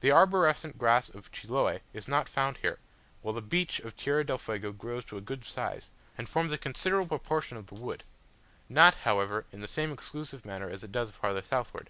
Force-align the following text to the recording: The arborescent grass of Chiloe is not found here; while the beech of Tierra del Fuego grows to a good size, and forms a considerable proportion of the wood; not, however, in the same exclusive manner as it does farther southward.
The 0.00 0.10
arborescent 0.12 0.76
grass 0.76 1.08
of 1.08 1.32
Chiloe 1.32 1.80
is 1.94 2.06
not 2.06 2.28
found 2.28 2.58
here; 2.58 2.78
while 3.22 3.32
the 3.32 3.40
beech 3.40 3.80
of 3.80 3.96
Tierra 3.96 4.22
del 4.22 4.36
Fuego 4.36 4.72
grows 4.72 5.06
to 5.06 5.16
a 5.16 5.22
good 5.22 5.42
size, 5.46 5.88
and 6.18 6.28
forms 6.28 6.52
a 6.52 6.58
considerable 6.58 7.18
proportion 7.18 7.56
of 7.56 7.68
the 7.68 7.74
wood; 7.74 8.04
not, 8.68 8.94
however, 8.96 9.46
in 9.50 9.62
the 9.62 9.66
same 9.66 9.90
exclusive 9.90 10.44
manner 10.44 10.68
as 10.68 10.84
it 10.84 10.92
does 10.92 11.12
farther 11.12 11.40
southward. 11.40 11.88